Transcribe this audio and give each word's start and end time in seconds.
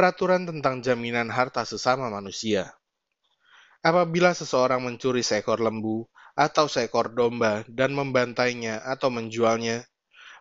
Peraturan 0.00 0.48
tentang 0.48 0.80
jaminan 0.80 1.28
harta 1.28 1.60
sesama 1.68 2.08
manusia. 2.08 2.72
Apabila 3.84 4.32
seseorang 4.32 4.80
mencuri 4.80 5.20
seekor 5.20 5.60
lembu 5.60 6.08
atau 6.32 6.72
seekor 6.72 7.12
domba 7.12 7.68
dan 7.68 7.92
membantainya 7.92 8.80
atau 8.80 9.12
menjualnya, 9.12 9.84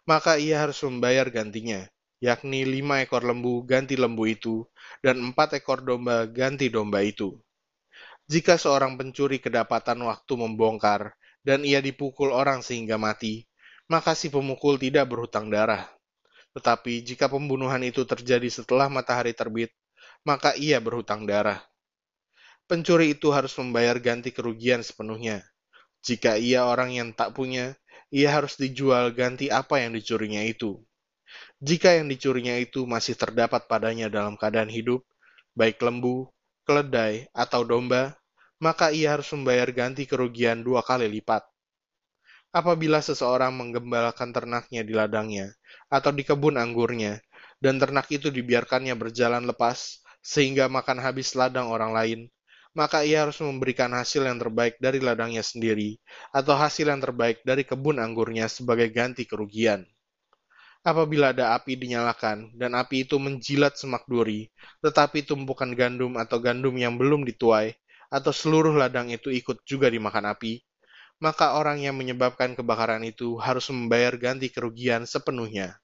maka 0.07 0.39
ia 0.39 0.63
harus 0.63 0.79
membayar 0.87 1.27
gantinya, 1.27 1.83
yakni 2.23 2.63
lima 2.63 3.03
ekor 3.03 3.19
lembu 3.19 3.67
ganti 3.67 3.99
lembu 3.99 4.31
itu, 4.31 4.63
dan 5.03 5.19
empat 5.19 5.59
ekor 5.59 5.83
domba 5.83 6.23
ganti 6.31 6.71
domba 6.71 7.03
itu. 7.03 7.35
Jika 8.31 8.55
seorang 8.55 8.95
pencuri 8.95 9.43
kedapatan 9.43 10.07
waktu 10.07 10.39
membongkar, 10.39 11.19
dan 11.43 11.67
ia 11.67 11.83
dipukul 11.83 12.31
orang 12.31 12.63
sehingga 12.63 12.95
mati, 12.95 13.43
maka 13.91 14.15
si 14.15 14.31
pemukul 14.31 14.79
tidak 14.79 15.11
berhutang 15.11 15.51
darah. 15.51 15.98
Tetapi 16.57 17.05
jika 17.05 17.29
pembunuhan 17.29 17.81
itu 17.85 18.03
terjadi 18.03 18.49
setelah 18.49 18.89
matahari 18.89 19.33
terbit, 19.37 19.69
maka 20.25 20.57
ia 20.57 20.81
berhutang 20.81 21.23
darah. 21.29 21.61
Pencuri 22.69 23.17
itu 23.17 23.33
harus 23.33 23.53
membayar 23.57 23.97
ganti 23.97 24.29
kerugian 24.29 24.85
sepenuhnya. 24.85 25.41
Jika 26.05 26.37
ia 26.37 26.69
orang 26.69 26.93
yang 26.93 27.09
tak 27.11 27.33
punya, 27.33 27.73
ia 28.13 28.29
harus 28.33 28.57
dijual 28.57 29.09
ganti 29.13 29.49
apa 29.49 29.81
yang 29.81 29.93
dicurinya 29.93 30.41
itu. 30.45 30.77
Jika 31.61 31.97
yang 31.97 32.09
dicurinya 32.09 32.57
itu 32.57 32.85
masih 32.89 33.13
terdapat 33.13 33.69
padanya 33.69 34.09
dalam 34.09 34.37
keadaan 34.37 34.69
hidup, 34.69 35.05
baik 35.53 35.81
lembu, 35.81 36.29
keledai, 36.65 37.29
atau 37.33 37.65
domba, 37.65 38.17
maka 38.61 38.89
ia 38.93 39.17
harus 39.17 39.29
membayar 39.33 39.69
ganti 39.69 40.05
kerugian 40.09 40.61
dua 40.65 40.81
kali 40.85 41.05
lipat. 41.09 41.45
Apabila 42.49 42.97
seseorang 42.97 43.53
menggembalakan 43.53 44.33
ternaknya 44.33 44.81
di 44.81 44.97
ladangnya 44.97 45.53
atau 45.85 46.09
di 46.09 46.25
kebun 46.25 46.57
anggurnya, 46.57 47.21
dan 47.61 47.77
ternak 47.77 48.09
itu 48.09 48.33
dibiarkannya 48.33 48.97
berjalan 48.97 49.45
lepas 49.45 50.01
sehingga 50.25 50.65
makan 50.65 50.97
habis 50.97 51.37
ladang 51.37 51.69
orang 51.69 51.93
lain, 51.93 52.19
maka 52.73 53.05
ia 53.05 53.21
harus 53.21 53.37
memberikan 53.45 53.93
hasil 53.93 54.25
yang 54.25 54.41
terbaik 54.41 54.81
dari 54.81 54.97
ladangnya 54.97 55.45
sendiri 55.45 56.01
atau 56.33 56.57
hasil 56.57 56.89
yang 56.89 56.97
terbaik 56.97 57.45
dari 57.45 57.61
kebun 57.61 58.01
anggurnya 58.01 58.49
sebagai 58.49 58.89
ganti 58.89 59.29
kerugian. 59.29 59.85
Apabila 60.81 61.35
ada 61.35 61.53
api 61.53 61.75
dinyalakan 61.75 62.55
dan 62.55 62.73
api 62.73 63.03
itu 63.03 63.19
menjilat 63.19 63.75
semak 63.75 64.07
duri, 64.07 64.47
tetapi 64.79 65.27
tumpukan 65.27 65.69
gandum 65.75 66.15
atau 66.17 66.41
gandum 66.41 66.73
yang 66.79 66.95
belum 66.95 67.27
dituai 67.27 67.75
atau 68.09 68.33
seluruh 68.33 68.73
ladang 68.73 69.11
itu 69.13 69.29
ikut 69.29 69.61
juga 69.67 69.91
dimakan 69.91 70.33
api, 70.33 70.63
maka 71.19 71.59
orang 71.59 71.83
yang 71.83 71.95
menyebabkan 71.99 72.55
kebakaran 72.55 73.03
itu 73.03 73.35
harus 73.39 73.67
membayar 73.71 74.15
ganti 74.15 74.47
kerugian 74.47 75.03
sepenuhnya. 75.03 75.79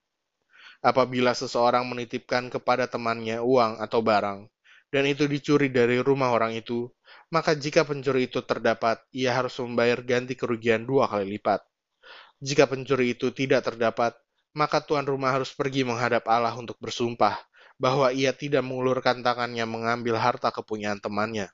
Apabila 0.79 1.35
seseorang 1.35 1.83
menitipkan 1.87 2.47
kepada 2.47 2.87
temannya 2.87 3.43
uang 3.43 3.83
atau 3.83 3.99
barang, 3.99 4.47
dan 4.91 5.03
itu 5.07 5.27
dicuri 5.27 5.67
dari 5.67 5.99
rumah 5.99 6.31
orang 6.31 6.55
itu, 6.55 6.87
maka 7.31 7.51
jika 7.51 7.83
pencuri 7.83 8.31
itu 8.31 8.39
terdapat, 8.47 9.03
ia 9.11 9.35
harus 9.35 9.59
membayar 9.59 9.99
ganti 9.99 10.39
kerugian 10.39 10.87
dua 10.87 11.11
kali 11.11 11.35
lipat. 11.35 11.59
Jika 12.39 12.67
pencuri 12.71 13.15
itu 13.15 13.31
tidak 13.35 13.67
terdapat, 13.67 14.15
maka 14.55 14.79
tuan 14.79 15.03
rumah 15.03 15.35
harus 15.35 15.51
pergi 15.51 15.83
menghadap 15.83 16.23
Allah 16.31 16.55
untuk 16.55 16.79
bersumpah 16.79 17.35
bahwa 17.75 18.07
ia 18.15 18.31
tidak 18.31 18.63
mengulurkan 18.63 19.19
tangannya 19.19 19.67
mengambil 19.67 20.15
harta 20.15 20.47
kepunyaan 20.47 21.03
temannya 21.03 21.51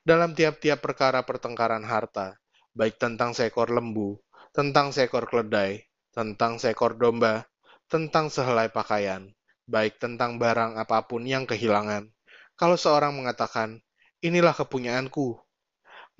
dalam 0.00 0.32
tiap-tiap 0.32 0.80
perkara 0.80 1.20
pertengkaran 1.20 1.84
harta, 1.84 2.40
baik 2.74 2.96
tentang 3.00 3.34
seekor 3.34 3.70
lembu, 3.70 4.18
tentang 4.54 4.94
seekor 4.94 5.26
keledai, 5.26 5.86
tentang 6.14 6.58
seekor 6.58 6.98
domba, 6.98 7.46
tentang 7.90 8.30
sehelai 8.30 8.70
pakaian, 8.70 9.30
baik 9.66 9.98
tentang 9.98 10.38
barang 10.38 10.78
apa 10.78 11.06
pun 11.06 11.26
yang 11.26 11.46
kehilangan. 11.46 12.10
Kalau 12.54 12.76
seorang 12.78 13.14
mengatakan, 13.16 13.82
inilah 14.22 14.54
kepunyaanku, 14.54 15.38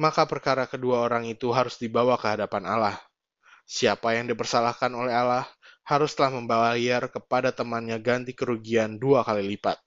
maka 0.00 0.24
perkara 0.24 0.64
kedua 0.64 1.04
orang 1.04 1.28
itu 1.28 1.52
harus 1.52 1.76
dibawa 1.76 2.16
ke 2.16 2.26
hadapan 2.32 2.64
Allah. 2.64 2.96
Siapa 3.68 4.16
yang 4.16 4.26
dipersalahkan 4.26 4.90
oleh 4.90 5.12
Allah 5.14 5.46
haruslah 5.84 6.32
membayar 6.32 7.06
kepada 7.06 7.54
temannya 7.54 8.00
ganti 8.00 8.32
kerugian 8.32 8.96
dua 8.96 9.22
kali 9.22 9.44
lipat. 9.54 9.78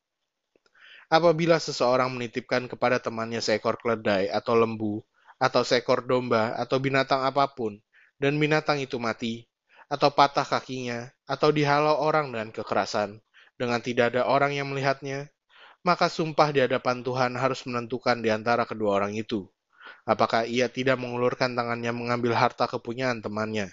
Apabila 1.11 1.59
seseorang 1.59 2.09
menitipkan 2.13 2.65
kepada 2.69 3.01
temannya 3.01 3.41
seekor 3.43 3.75
keledai 3.81 4.31
atau 4.31 4.55
lembu, 4.55 5.03
atau 5.41 5.61
seekor 5.65 6.05
domba, 6.05 6.57
atau 6.57 6.77
binatang 6.77 7.23
apa 7.23 7.49
pun, 7.51 7.79
dan 8.17 8.37
binatang 8.37 8.81
itu 8.81 8.97
mati, 8.97 9.45
atau 9.91 10.09
patah 10.09 10.45
kakinya, 10.45 11.11
atau 11.29 11.53
dihalau 11.53 11.99
orang 12.01 12.33
dengan 12.33 12.49
kekerasan, 12.49 13.21
dengan 13.59 13.79
tidak 13.79 14.15
ada 14.15 14.25
orang 14.25 14.57
yang 14.57 14.69
melihatnya, 14.69 15.29
maka 15.83 16.07
sumpah 16.07 16.49
di 16.55 16.63
hadapan 16.63 17.03
Tuhan 17.03 17.35
harus 17.35 17.61
menentukan 17.67 18.23
di 18.23 18.31
antara 18.31 18.63
kedua 18.63 19.03
orang 19.03 19.13
itu. 19.13 19.45
Apakah 20.07 20.47
ia 20.47 20.71
tidak 20.71 20.95
mengulurkan 20.95 21.53
tangannya 21.53 21.91
mengambil 21.91 22.33
harta 22.35 22.67
kepunyaan 22.71 23.19
temannya? 23.19 23.71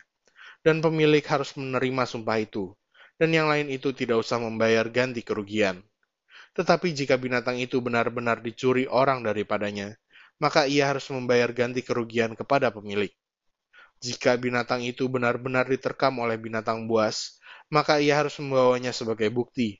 Dan 0.60 0.82
pemilik 0.84 1.22
harus 1.24 1.56
menerima 1.56 2.04
sumpah 2.04 2.36
itu, 2.42 2.74
dan 3.16 3.32
yang 3.32 3.48
lain 3.48 3.72
itu 3.72 3.94
tidak 3.96 4.20
usah 4.20 4.36
membayar 4.36 4.84
ganti 4.92 5.24
kerugian. 5.24 5.80
Tetapi 6.52 6.90
jika 6.92 7.14
binatang 7.16 7.62
itu 7.62 7.78
benar-benar 7.78 8.42
dicuri 8.42 8.84
orang 8.90 9.22
daripadanya, 9.22 9.94
maka 10.40 10.64
ia 10.64 10.88
harus 10.88 11.06
membayar 11.12 11.52
ganti 11.52 11.84
kerugian 11.84 12.32
kepada 12.32 12.72
pemilik. 12.72 13.12
Jika 14.00 14.40
binatang 14.40 14.80
itu 14.80 15.04
benar-benar 15.12 15.68
diterkam 15.68 16.16
oleh 16.24 16.40
binatang 16.40 16.88
buas, 16.88 17.36
maka 17.68 18.00
ia 18.00 18.16
harus 18.16 18.40
membawanya 18.40 18.96
sebagai 18.96 19.28
bukti. 19.28 19.78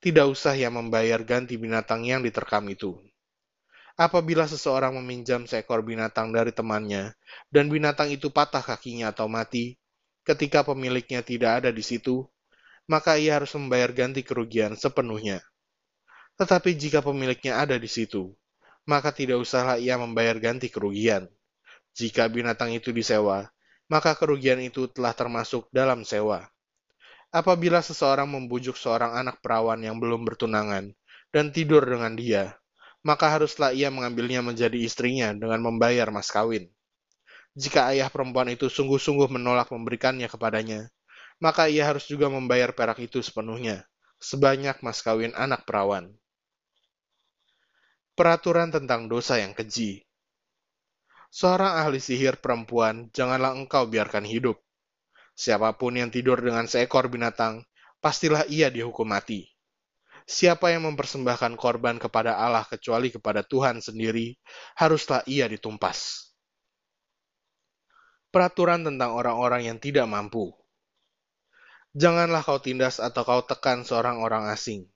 Tidak 0.00 0.24
usah 0.24 0.56
ia 0.56 0.72
membayar 0.72 1.20
ganti 1.20 1.60
binatang 1.60 2.08
yang 2.08 2.24
diterkam 2.24 2.64
itu. 2.72 2.96
Apabila 4.00 4.48
seseorang 4.48 4.96
meminjam 4.96 5.44
seekor 5.44 5.84
binatang 5.84 6.32
dari 6.32 6.56
temannya, 6.56 7.12
dan 7.52 7.68
binatang 7.68 8.08
itu 8.08 8.32
patah 8.32 8.64
kakinya 8.64 9.12
atau 9.12 9.28
mati, 9.28 9.76
ketika 10.24 10.64
pemiliknya 10.64 11.20
tidak 11.20 11.60
ada 11.60 11.68
di 11.68 11.84
situ, 11.84 12.24
maka 12.88 13.20
ia 13.20 13.36
harus 13.36 13.52
membayar 13.52 13.92
ganti 13.92 14.24
kerugian 14.24 14.72
sepenuhnya. 14.72 15.44
Tetapi 16.40 16.72
jika 16.80 17.04
pemiliknya 17.04 17.60
ada 17.60 17.76
di 17.76 17.92
situ, 17.92 18.32
maka 18.88 19.12
tidak 19.12 19.40
usahlah 19.40 19.76
ia 19.76 19.96
membayar 20.00 20.36
ganti 20.40 20.72
kerugian. 20.72 21.28
Jika 21.96 22.30
binatang 22.30 22.70
itu 22.70 22.94
disewa, 22.94 23.50
maka 23.90 24.14
kerugian 24.14 24.62
itu 24.62 24.86
telah 24.86 25.10
termasuk 25.10 25.66
dalam 25.74 26.06
sewa. 26.06 26.46
Apabila 27.30 27.82
seseorang 27.82 28.26
membujuk 28.26 28.78
seorang 28.78 29.18
anak 29.18 29.42
perawan 29.42 29.78
yang 29.82 29.98
belum 29.98 30.26
bertunangan 30.26 30.94
dan 31.30 31.46
tidur 31.50 31.82
dengan 31.82 32.14
dia, 32.14 32.58
maka 33.02 33.30
haruslah 33.30 33.74
ia 33.74 33.90
mengambilnya 33.90 34.42
menjadi 34.42 34.78
istrinya 34.78 35.34
dengan 35.34 35.62
membayar 35.62 36.10
mas 36.10 36.30
kawin. 36.30 36.70
Jika 37.58 37.90
ayah 37.90 38.06
perempuan 38.06 38.50
itu 38.54 38.70
sungguh-sungguh 38.70 39.26
menolak 39.30 39.70
memberikannya 39.74 40.30
kepadanya, 40.30 40.86
maka 41.42 41.66
ia 41.66 41.86
harus 41.86 42.06
juga 42.06 42.30
membayar 42.30 42.70
perak 42.70 43.02
itu 43.02 43.18
sepenuhnya, 43.22 43.82
sebanyak 44.22 44.78
mas 44.84 45.02
kawin 45.02 45.34
anak 45.34 45.66
perawan 45.66 46.14
peraturan 48.20 48.68
tentang 48.68 49.08
dosa 49.08 49.40
yang 49.40 49.56
keji. 49.56 50.04
Seorang 51.32 51.80
ahli 51.80 52.04
sihir 52.04 52.36
perempuan 52.36 53.08
janganlah 53.16 53.56
engkau 53.56 53.88
biarkan 53.88 54.28
hidup. 54.28 54.60
Siapa 55.32 55.72
pun 55.80 55.96
yang 55.96 56.12
tidur 56.12 56.36
dengan 56.36 56.68
seekor 56.68 57.08
binatang, 57.08 57.64
pastilah 58.04 58.44
ia 58.44 58.68
dihukum 58.68 59.08
mati. 59.08 59.48
Siapa 60.28 60.68
yang 60.68 60.84
mempersembahkan 60.92 61.56
korban 61.56 61.96
kepada 61.96 62.36
Allah 62.36 62.68
kecuali 62.68 63.08
kepada 63.08 63.40
Tuhan 63.40 63.80
sendiri, 63.80 64.36
haruslah 64.76 65.24
ia 65.24 65.48
ditumpas. 65.48 66.28
Peraturan 68.28 68.84
tentang 68.84 69.16
orang-orang 69.16 69.64
yang 69.64 69.78
tidak 69.80 70.04
mampu. 70.04 70.52
Janganlah 71.96 72.44
kau 72.44 72.60
tindas 72.60 73.00
atau 73.00 73.24
kau 73.24 73.40
tekan 73.48 73.80
seorang 73.80 74.20
orang 74.20 74.52
asing 74.52 74.92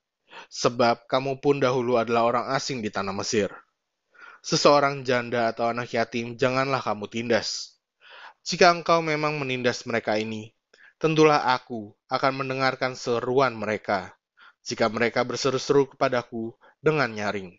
sebab 0.50 1.06
kamu 1.10 1.42
pun 1.42 1.58
dahulu 1.58 1.98
adalah 1.98 2.22
orang 2.28 2.46
asing 2.54 2.78
di 2.78 2.92
tanah 2.92 3.10
Mesir. 3.10 3.50
Seseorang 4.44 5.02
janda 5.02 5.48
atau 5.48 5.72
anak 5.72 5.90
yatim 5.96 6.36
janganlah 6.36 6.84
kamu 6.84 7.08
tindas. 7.08 7.80
Jika 8.44 8.68
engkau 8.68 9.00
memang 9.00 9.40
menindas 9.40 9.88
mereka 9.88 10.20
ini, 10.20 10.52
tentulah 11.00 11.48
aku 11.56 11.96
akan 12.12 12.44
mendengarkan 12.44 12.92
seruan 12.92 13.56
mereka, 13.56 14.12
jika 14.60 14.92
mereka 14.92 15.24
berseru-seru 15.24 15.88
kepadaku 15.96 16.52
dengan 16.84 17.08
nyaring. 17.08 17.56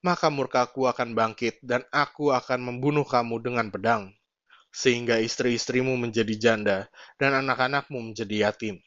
Maka 0.00 0.32
murkaku 0.32 0.88
akan 0.88 1.12
bangkit 1.12 1.60
dan 1.60 1.84
aku 1.92 2.32
akan 2.32 2.72
membunuh 2.72 3.04
kamu 3.04 3.44
dengan 3.44 3.68
pedang, 3.68 4.08
sehingga 4.72 5.20
istri-istrimu 5.20 5.92
menjadi 6.00 6.34
janda 6.40 6.78
dan 7.20 7.36
anak-anakmu 7.36 8.00
menjadi 8.00 8.48
yatim 8.48 8.80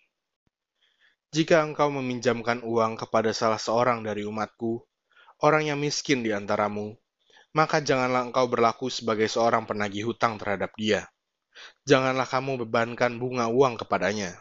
jika 1.31 1.63
engkau 1.63 1.87
meminjamkan 1.87 2.59
uang 2.59 2.99
kepada 2.99 3.31
salah 3.31 3.55
seorang 3.55 4.03
dari 4.03 4.27
umatku, 4.27 4.83
orang 5.39 5.63
yang 5.63 5.79
miskin 5.79 6.27
di 6.27 6.35
antaramu, 6.35 6.99
maka 7.55 7.79
janganlah 7.79 8.27
engkau 8.27 8.51
berlaku 8.51 8.91
sebagai 8.91 9.31
seorang 9.31 9.63
penagih 9.63 10.11
hutang 10.11 10.35
terhadap 10.35 10.75
dia. 10.75 11.07
Janganlah 11.87 12.27
kamu 12.27 12.67
bebankan 12.67 13.15
bunga 13.15 13.47
uang 13.47 13.79
kepadanya. 13.79 14.35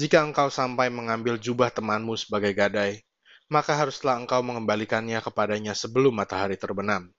Jika 0.00 0.24
engkau 0.24 0.48
sampai 0.48 0.88
mengambil 0.88 1.36
jubah 1.36 1.68
temanmu 1.68 2.16
sebagai 2.16 2.56
gadai, 2.56 3.04
maka 3.52 3.76
haruslah 3.76 4.16
engkau 4.16 4.40
mengembalikannya 4.40 5.20
kepadanya 5.20 5.76
sebelum 5.76 6.16
matahari 6.16 6.56
terbenam. 6.56 7.12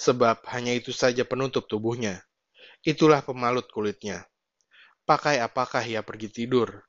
Sebab 0.00 0.48
hanya 0.48 0.72
itu 0.72 0.96
saja 0.96 1.28
penutup 1.28 1.68
tubuhnya. 1.68 2.24
Itulah 2.80 3.20
pemalut 3.20 3.68
kulitnya. 3.68 4.24
Pakai 5.04 5.44
apakah 5.44 5.84
ia 5.84 6.00
pergi 6.00 6.32
tidur? 6.32 6.88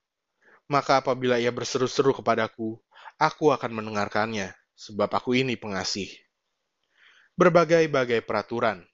Maka 0.69 1.01
apabila 1.01 1.41
ia 1.41 1.49
berseru-seru 1.49 2.13
kepadaku, 2.13 2.77
aku 3.17 3.49
akan 3.49 3.81
mendengarkannya, 3.81 4.53
sebab 4.77 5.09
aku 5.09 5.33
ini 5.33 5.57
pengasih. 5.57 6.07
Berbagai-bagai 7.33 8.21
peraturan, 8.21 8.85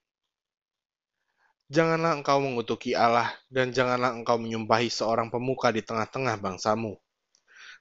Janganlah 1.65 2.21
engkau 2.21 2.37
mengutuki 2.45 2.93
Allah, 2.93 3.33
dan 3.49 3.73
janganlah 3.73 4.13
engkau 4.13 4.37
menyumpahi 4.37 4.85
seorang 4.85 5.33
pemuka 5.33 5.73
di 5.73 5.81
tengah-tengah 5.81 6.37
bangsamu. 6.37 6.93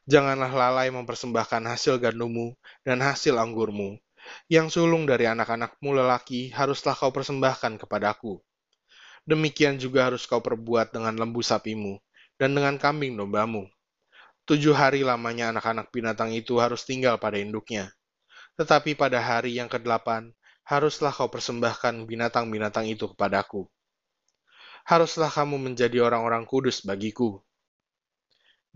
Janganlah 0.08 0.48
lalai 0.48 0.88
mempersembahkan 0.88 1.68
hasil 1.68 2.00
gandummu 2.00 2.56
dan 2.80 3.04
hasil 3.04 3.36
anggurmu. 3.36 4.00
Yang 4.48 4.80
sulung 4.80 5.04
dari 5.04 5.28
anak-anakmu 5.28 6.00
lelaki 6.00 6.48
haruslah 6.56 6.96
kau 6.96 7.12
persembahkan 7.12 7.76
kepadaku. 7.76 8.40
Demikian 9.28 9.76
juga 9.76 10.08
harus 10.08 10.24
kau 10.24 10.40
perbuat 10.40 10.96
dengan 10.96 11.20
lembu 11.20 11.44
sapimu 11.44 12.00
dan 12.40 12.56
dengan 12.56 12.80
kambing 12.80 13.20
dombamu. 13.20 13.68
Tujuh 14.44 14.76
hari 14.76 15.00
lamanya 15.00 15.52
anak-anak 15.52 15.88
binatang 15.88 16.32
itu 16.36 16.60
harus 16.60 16.84
tinggal 16.84 17.16
pada 17.16 17.40
induknya. 17.40 17.92
Tetapi 18.60 18.94
pada 18.94 19.18
hari 19.18 19.56
yang 19.56 19.72
kedelapan, 19.72 20.30
haruslah 20.68 21.12
kau 21.12 21.32
persembahkan 21.32 22.04
binatang-binatang 22.04 22.88
itu 22.88 23.08
kepadaku 23.12 23.68
haruslah 24.84 25.32
kamu 25.32 25.56
menjadi 25.56 26.04
orang-orang 26.04 26.44
kudus 26.44 26.84
bagiku. 26.84 27.40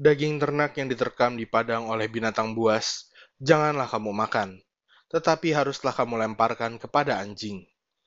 Daging 0.01 0.41
ternak 0.41 0.73
yang 0.81 0.89
diterkam 0.89 1.37
di 1.37 1.45
padang 1.45 1.93
oleh 1.93 2.09
binatang 2.09 2.57
buas, 2.57 3.13
janganlah 3.37 3.85
kamu 3.85 4.17
makan, 4.17 4.57
tetapi 5.13 5.53
haruslah 5.53 5.93
kamu 5.93 6.25
lemparkan 6.25 6.81
kepada 6.81 7.21
anjing. 7.21 7.69